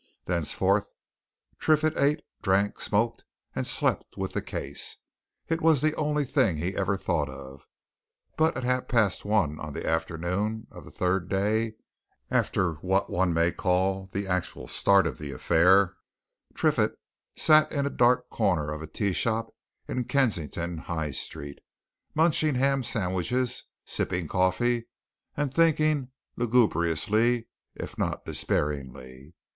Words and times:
Thenceforth 0.25 0.93
Triffitt 1.59 1.95
ate, 1.95 2.23
drank, 2.41 2.79
smoked, 2.81 3.23
and 3.55 3.67
slept 3.67 4.17
with 4.17 4.33
the 4.33 4.41
case; 4.41 4.97
it 5.47 5.61
was 5.61 5.79
the 5.79 5.95
only 5.95 6.25
thing 6.25 6.57
he 6.57 6.75
ever 6.75 6.97
thought 6.97 7.29
of. 7.29 7.67
But 8.35 8.57
at 8.57 8.63
half 8.63 8.87
past 8.87 9.25
one 9.25 9.59
on 9.59 9.73
the 9.73 9.85
afternoon 9.87 10.65
of 10.71 10.85
the 10.85 10.89
third 10.89 11.29
day 11.29 11.75
after 12.31 12.73
what 12.77 13.11
one 13.11 13.31
may 13.31 13.51
call 13.51 14.07
the 14.11 14.25
actual 14.25 14.67
start 14.67 15.05
of 15.05 15.19
the 15.19 15.29
affair, 15.29 15.93
Triffitt 16.55 16.95
sat 17.37 17.71
in 17.71 17.85
a 17.85 17.91
dark 17.91 18.27
corner 18.31 18.71
of 18.73 18.81
a 18.81 18.87
tea 18.87 19.13
shop 19.13 19.53
in 19.87 20.05
Kensington 20.05 20.79
High 20.79 21.11
Street, 21.11 21.59
munching 22.15 22.55
ham 22.55 22.81
sandwiches, 22.81 23.65
sipping 23.85 24.27
coffee, 24.27 24.87
and 25.37 25.53
thinking 25.53 26.09
lugubriously, 26.37 27.45
if 27.75 27.99
not 27.99 28.25
despairingly. 28.25 29.35